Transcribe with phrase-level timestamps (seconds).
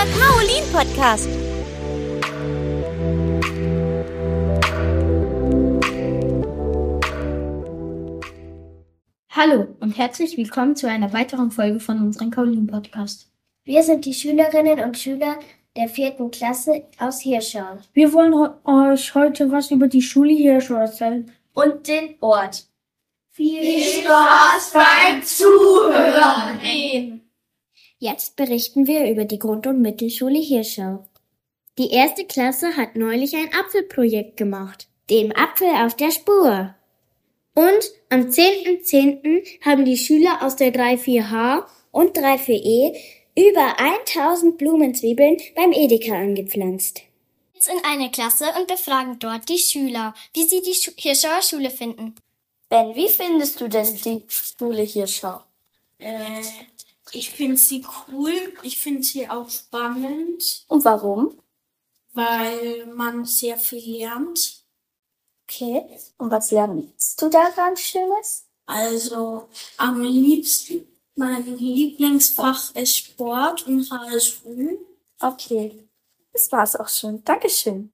[0.00, 1.28] unser Kaolin Podcast.
[9.30, 13.30] Hallo und herzlich willkommen zu einer weiteren Folge von unserem Kaolin Podcast.
[13.64, 15.38] Wir sind die Schülerinnen und Schüler
[15.76, 17.78] der vierten Klasse aus Hirschau.
[17.92, 21.30] Wir wollen euch heute was über die Schule Hirschau erzählen.
[21.54, 22.66] Und den Ort.
[23.30, 26.60] Viel Spaß beim Zuhören!
[28.02, 31.04] Jetzt berichten wir über die Grund- und Mittelschule Hirschau.
[31.76, 34.88] Die erste Klasse hat neulich ein Apfelprojekt gemacht.
[35.10, 36.74] Dem Apfel auf der Spur.
[37.54, 39.44] Und am 10.10.
[39.62, 42.96] haben die Schüler aus der 34H und 34E
[43.36, 47.02] über 1000 Blumenzwiebeln beim Edeka angepflanzt.
[47.52, 51.68] Jetzt in eine Klasse und befragen dort die Schüler, wie sie die Schu Hirschauer Schule
[51.68, 52.14] finden.
[52.70, 55.42] Ben, wie findest du denn die Schule Hirschau?
[55.98, 56.40] Äh,
[57.12, 58.32] ich finde sie cool.
[58.62, 60.64] Ich finde sie auch spannend.
[60.68, 61.38] Und warum?
[62.12, 64.64] Weil man sehr viel lernt.
[65.44, 65.98] Okay.
[66.18, 68.46] Und was lernst du da ganz Schönes?
[68.66, 70.86] Also am liebsten,
[71.16, 74.78] mein Lieblingsfach ist Sport und HSU.
[75.20, 75.88] Okay.
[76.32, 77.24] Das war's auch schon.
[77.24, 77.92] Dankeschön.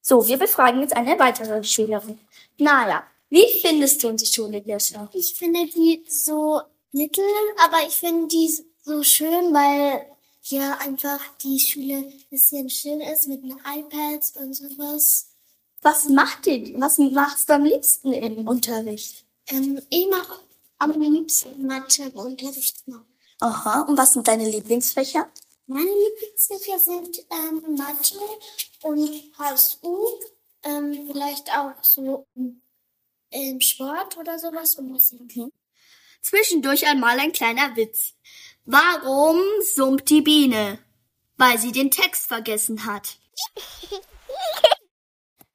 [0.00, 2.20] So, wir befragen jetzt eine weitere Schülerin.
[2.58, 5.08] Naja, wie findest du die Schule Hirschau?
[5.12, 6.62] Ich finde die so
[6.96, 7.24] mittel,
[7.64, 8.50] aber ich finde die
[8.82, 10.06] so schön, weil
[10.40, 15.28] hier einfach die Schule ein bisschen schön ist mit den iPads und sowas.
[15.82, 16.80] Was macht ihr?
[16.80, 19.24] Was machst du am liebsten im Unterricht?
[19.48, 20.40] Ähm, ich mache
[20.78, 22.84] am liebsten Mathe im Unterricht.
[23.40, 25.30] Aha, und was sind deine Lieblingsfächer?
[25.66, 28.18] Meine Lieblingsfächer sind ähm, Mathe
[28.82, 30.06] und HSU,
[30.62, 32.26] ähm, vielleicht auch so
[33.30, 35.36] ähm, Sport oder sowas und Musik.
[35.36, 35.52] Mhm.
[36.26, 38.14] Zwischendurch einmal ein kleiner Witz.
[38.64, 39.38] Warum
[39.76, 40.80] summt die Biene?
[41.36, 43.18] Weil sie den Text vergessen hat.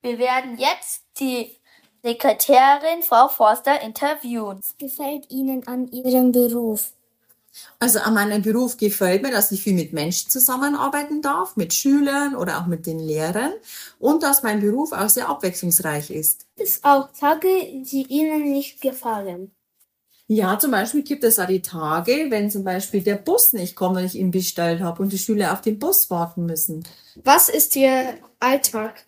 [0.01, 1.57] Wir werden jetzt die
[2.03, 4.59] Sekretärin Frau Forster interviewen.
[4.59, 6.93] Was gefällt Ihnen an Ihrem Beruf?
[7.79, 12.33] Also an meinem Beruf gefällt mir, dass ich viel mit Menschen zusammenarbeiten darf, mit Schülern
[12.33, 13.51] oder auch mit den Lehrern
[13.99, 16.45] und dass mein Beruf auch sehr abwechslungsreich ist.
[16.55, 17.49] Gibt es auch Tage,
[17.83, 19.51] die Ihnen nicht gefallen?
[20.33, 23.97] Ja, zum Beispiel gibt es auch die Tage, wenn zum Beispiel der Bus nicht kommt,
[23.97, 26.85] wenn ich ihn bestellt habe und die Schüler auf den Bus warten müssen.
[27.25, 29.05] Was ist Ihr Alltag?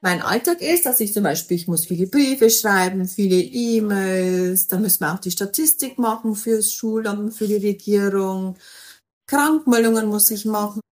[0.00, 4.80] Mein Alltag ist, dass ich zum Beispiel, ich muss viele Briefe schreiben, viele E-Mails, dann
[4.82, 8.56] müssen wir auch die Statistik machen fürs Schulamt, für die Regierung.
[9.26, 10.82] Krankmeldungen muss ich machen.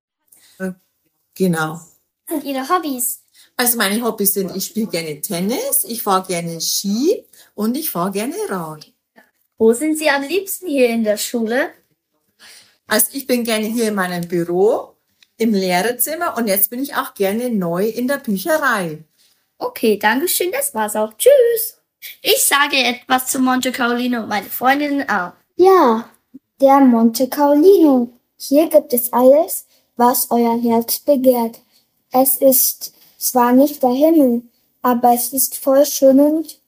[1.34, 1.80] Genau.
[2.28, 3.21] Und Ihre Hobbys?
[3.56, 7.24] Also meine Hobbys sind, ich spiele gerne Tennis, ich fahre gerne Ski
[7.54, 8.92] und ich fahre gerne Rad.
[9.58, 11.70] Wo sind Sie am liebsten hier in der Schule?
[12.86, 14.96] Also ich bin gerne hier in meinem Büro,
[15.36, 19.04] im Lehrerzimmer und jetzt bin ich auch gerne neu in der Bücherei.
[19.58, 21.12] Okay, danke schön, das war's auch.
[21.16, 21.78] Tschüss.
[22.20, 25.32] Ich sage etwas zu Monte Carolino und meine Freundinnen auch.
[25.56, 26.10] Ja,
[26.60, 28.12] der Monte Carolino.
[28.36, 31.60] Hier gibt es alles, was euer Herz begehrt.
[32.10, 34.42] Es ist zwar nicht der Himmel,
[34.82, 36.60] aber es ist voll schön und,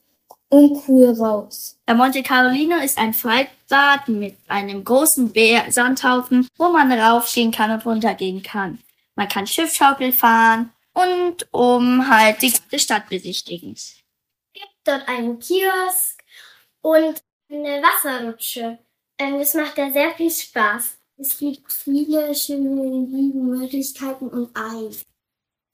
[0.49, 1.77] und cool raus.
[1.87, 7.71] Der Monte Carolino ist ein Freibad mit einem großen Bär Sandhaufen, wo man raufgehen kann
[7.71, 8.79] und runtergehen kann.
[9.17, 13.73] Man kann Schiffschaukel fahren und um halt die ganze Stadt besichtigen.
[13.73, 13.97] Es
[14.53, 16.23] gibt dort einen Kiosk
[16.81, 18.79] und eine Wasserrutsche.
[19.19, 20.97] Ähm, das macht ja sehr viel Spaß.
[21.17, 25.05] Es gibt viele schöne Möglichkeiten und Eis.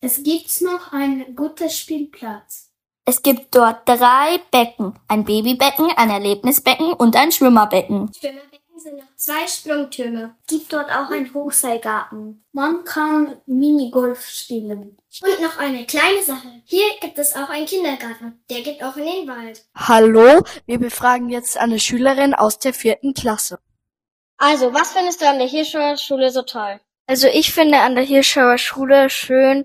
[0.02, 2.70] Es gibt noch einen guten Spielplatz.
[3.04, 4.98] Es gibt dort drei Becken.
[5.08, 8.10] Ein Babybecken, ein Erlebnisbecken und ein Schwimmerbecken.
[8.18, 10.36] Schwimmerbecken sind noch zwei Sprungtürme.
[10.46, 12.42] Es gibt dort auch einen Hochseilgarten.
[12.52, 14.96] Man kann Minigolf spielen.
[15.20, 16.48] Und noch eine kleine Sache.
[16.64, 18.42] Hier gibt es auch einen Kindergarten.
[18.48, 19.66] Der geht auch in den Wald.
[19.74, 23.58] Hallo, wir befragen jetzt eine Schülerin aus der vierten Klasse.
[24.38, 26.80] Also, was findest du an der Hirschauer Schule so toll?
[27.10, 29.64] Also ich finde an der Hirschauer Schule schön,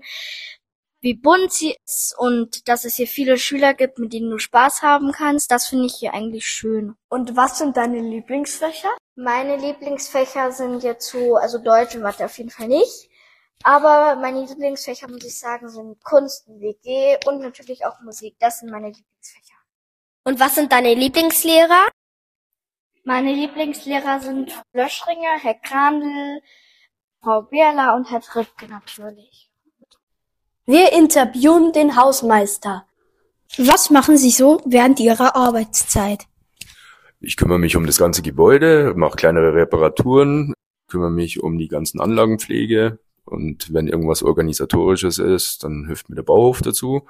[1.00, 4.82] wie bunt sie ist und dass es hier viele Schüler gibt, mit denen du Spaß
[4.82, 5.52] haben kannst.
[5.52, 6.96] Das finde ich hier eigentlich schön.
[7.08, 8.88] Und was sind deine Lieblingsfächer?
[9.14, 13.08] Meine Lieblingsfächer sind jetzt so, also Deutsch und Mathe auf jeden Fall nicht.
[13.62, 18.34] Aber meine Lieblingsfächer, muss ich sagen, sind Kunst WG und natürlich auch Musik.
[18.40, 19.54] Das sind meine Lieblingsfächer.
[20.24, 21.86] Und was sind deine Lieblingslehrer?
[23.04, 26.42] Meine Lieblingslehrer sind Löschringer, Herr Krandl,
[27.26, 29.50] Frau Bierler und Herr Trippke natürlich.
[30.64, 32.86] Wir interviewen den Hausmeister.
[33.58, 36.28] Was machen Sie so während Ihrer Arbeitszeit?
[37.18, 40.54] Ich kümmere mich um das ganze Gebäude, mache kleinere Reparaturen.
[40.86, 46.22] kümmere mich um die ganzen Anlagenpflege und wenn irgendwas organisatorisches ist, dann hilft mir der
[46.22, 47.08] Bauhof dazu.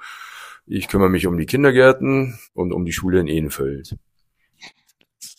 [0.65, 3.95] Ich kümmere mich um die Kindergärten und um die Schule in Ehenfeld.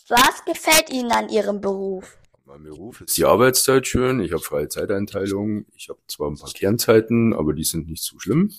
[0.09, 2.17] Was gefällt Ihnen an Ihrem Beruf?
[2.49, 4.21] Mein Beruf ist die Arbeitszeit schön.
[4.21, 5.67] Ich habe freie Zeiteinteilung.
[5.77, 8.51] Ich habe zwar ein paar Kernzeiten, aber die sind nicht so schlimm.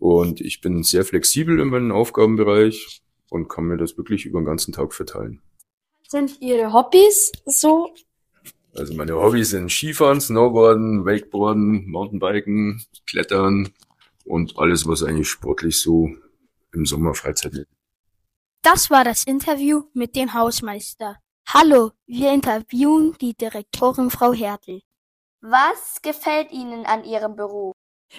[0.00, 3.00] Und ich bin sehr flexibel in meinem Aufgabenbereich
[3.30, 5.40] und kann mir das wirklich über den ganzen Tag verteilen.
[6.08, 7.94] Sind Ihre Hobbys so?
[8.74, 13.72] Also meine Hobbys sind Skifahren, Snowboarden, Wakeboarden, Mountainbiken, Klettern
[14.24, 16.10] und alles, was eigentlich sportlich so
[16.72, 17.68] im Sommer Freizeit ist.
[18.62, 21.18] Das war das Interview mit dem Hausmeister.
[21.50, 24.82] Hallo, wir interviewen die Direktorin Frau Hertel.
[25.40, 27.72] Was gefällt Ihnen an Ihrem Beruf?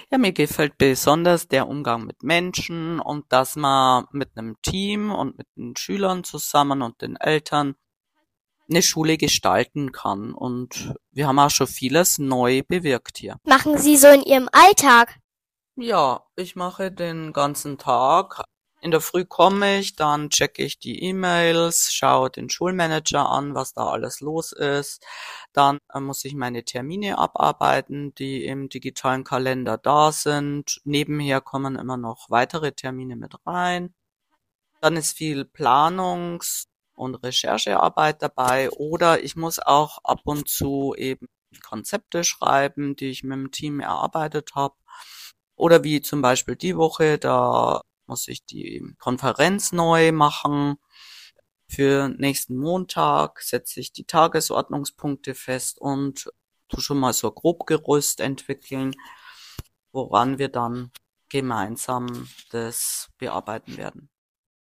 [0.09, 5.37] Ja, mir gefällt besonders der Umgang mit Menschen und dass man mit einem Team und
[5.37, 7.75] mit den Schülern zusammen und den Eltern
[8.67, 10.33] eine Schule gestalten kann.
[10.33, 13.37] Und wir haben auch schon vieles neu bewirkt hier.
[13.43, 15.19] Machen Sie so in Ihrem Alltag?
[15.75, 18.43] Ja, ich mache den ganzen Tag.
[18.81, 23.73] In der Früh komme ich, dann checke ich die E-Mails, schaue den Schulmanager an, was
[23.73, 25.05] da alles los ist.
[25.51, 30.79] Dann äh, muss ich meine Termine abarbeiten, die im digitalen Kalender da sind.
[30.85, 33.93] Nebenher kommen immer noch weitere Termine mit rein.
[34.81, 41.27] Dann ist viel Planungs- und Recherchearbeit dabei oder ich muss auch ab und zu eben
[41.63, 44.75] Konzepte schreiben, die ich mit dem Team erarbeitet habe.
[45.55, 50.77] Oder wie zum Beispiel die Woche, da muss ich die Konferenz neu machen.
[51.67, 56.29] Für nächsten Montag setze ich die Tagesordnungspunkte fest und
[56.67, 58.95] tu schon mal so ein Grobgerüst entwickeln,
[59.91, 60.91] woran wir dann
[61.29, 64.09] gemeinsam das bearbeiten werden.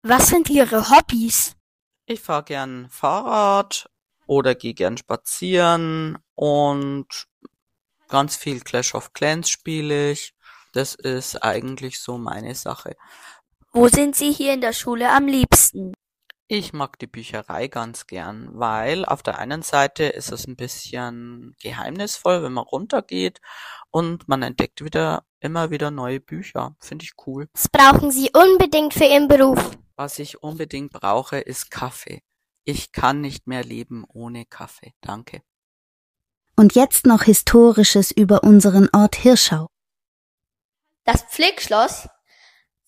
[0.04, 1.56] Was sind Ihre Hobbys?
[2.06, 3.90] Ich fahre gern Fahrrad
[4.26, 7.28] oder gehe gern spazieren und
[8.10, 10.34] ganz viel Clash of Clans spiele ich.
[10.74, 12.96] Das ist eigentlich so meine Sache.
[13.78, 15.94] Wo sind Sie hier in der Schule am liebsten?
[16.48, 21.56] Ich mag die Bücherei ganz gern, weil auf der einen Seite ist es ein bisschen
[21.62, 23.40] geheimnisvoll, wenn man runtergeht
[23.92, 26.76] und man entdeckt wieder immer wieder neue Bücher.
[26.80, 27.50] Finde ich cool.
[27.54, 29.78] Was brauchen Sie unbedingt für Ihren Beruf?
[29.96, 32.24] Was ich unbedingt brauche, ist Kaffee.
[32.64, 34.96] Ich kann nicht mehr leben ohne Kaffee.
[35.02, 35.44] Danke.
[36.56, 39.68] Und jetzt noch Historisches über unseren Ort Hirschau.
[41.04, 42.08] Das Pflegschloss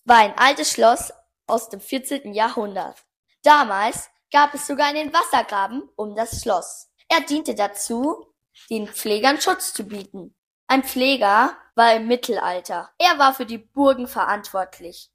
[0.09, 1.13] war ein altes Schloss
[1.47, 2.33] aus dem 14.
[2.33, 3.06] Jahrhundert.
[3.44, 6.89] Damals gab es sogar einen Wassergraben um das Schloss.
[7.07, 8.25] Er diente dazu,
[8.69, 10.35] den Pflegern Schutz zu bieten.
[10.67, 12.89] Ein Pfleger war im Mittelalter.
[12.97, 15.09] Er war für die Burgen verantwortlich.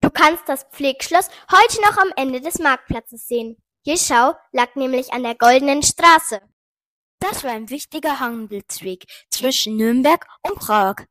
[0.00, 3.56] Du kannst das Pflegschloss heute noch am Ende des Marktplatzes sehen.
[3.84, 6.40] Hirschau lag nämlich an der Goldenen Straße.
[7.20, 11.06] Das war ein wichtiger Handelsweg zwischen Nürnberg und Prag.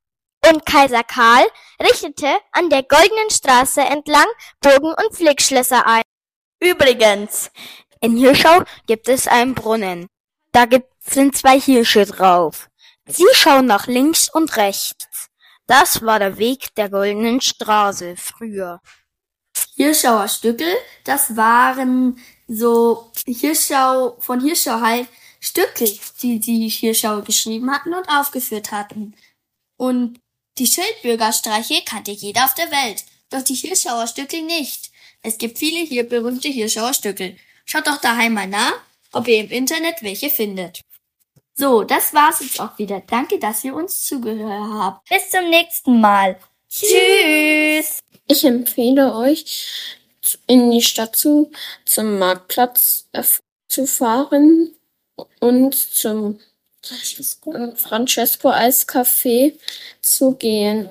[0.50, 1.46] Und Kaiser Karl
[1.82, 4.28] richtete an der Goldenen Straße entlang
[4.62, 6.04] Burgen und Pflegschlösser ein.
[6.60, 7.50] Übrigens,
[8.02, 10.08] in Hirschau gibt es einen Brunnen.
[10.52, 12.70] Da gibt, sind zwei Hirsche drauf.
[13.08, 15.30] Sie schauen nach links und rechts.
[15.68, 18.82] Das war der Weg der Goldenen Straße früher.
[19.76, 20.74] Hirschauer Stückel,
[21.04, 25.08] das waren so Hirschau, von Hirschau halt
[25.40, 25.90] Stückel,
[26.22, 29.16] die die Hirschau geschrieben hatten und aufgeführt hatten.
[29.78, 30.20] Und
[30.58, 34.92] die Schildbürgerstreiche kannte jeder auf der Welt, doch die Hirschauer Stückel nicht.
[35.22, 37.38] Es gibt viele hier berühmte Hirschauer Stückel.
[37.66, 38.74] Schaut doch daheim mal nach,
[39.12, 40.82] ob ihr im Internet welche findet.
[41.56, 43.02] So, das war's jetzt auch wieder.
[43.08, 45.10] Danke, dass ihr uns zugehört habt.
[45.10, 46.40] Bis zum nächsten Mal.
[46.70, 48.00] Tschüss.
[48.28, 50.00] Ich empfehle euch,
[50.48, 51.52] in die Stadt zu,
[51.86, 53.24] zum Marktplatz äh,
[53.68, 54.76] zu fahren
[55.40, 56.40] und zum
[57.76, 59.54] Francesco Eiscafé
[60.02, 60.90] zu gehen.